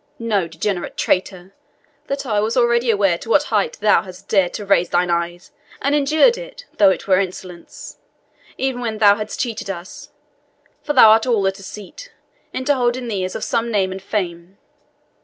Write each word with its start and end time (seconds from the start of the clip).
Know, 0.17 0.47
degenerate 0.47 0.97
traitor, 0.97 1.53
that 2.07 2.25
I 2.25 2.39
was 2.39 2.57
already 2.57 2.89
aware 2.89 3.19
to 3.19 3.29
what 3.29 3.43
height 3.53 3.73
thou 3.81 4.01
hadst 4.01 4.27
dared 4.27 4.51
to 4.55 4.65
raise 4.65 4.89
thine 4.89 5.11
eyes, 5.11 5.51
and 5.79 5.93
endured 5.93 6.39
it, 6.39 6.65
though 6.79 6.89
it 6.89 7.07
were 7.07 7.19
insolence, 7.19 7.99
even 8.57 8.81
when 8.81 8.97
thou 8.97 9.17
hadst 9.17 9.39
cheated 9.39 9.69
us 9.69 10.09
for 10.81 10.93
thou 10.93 11.11
art 11.11 11.27
all 11.27 11.45
a 11.45 11.51
deceit 11.51 12.11
into 12.51 12.73
holding 12.73 13.09
thee 13.09 13.23
as 13.23 13.35
of 13.35 13.43
some 13.43 13.69
name 13.69 13.91
and 13.91 14.01
fame. 14.01 14.57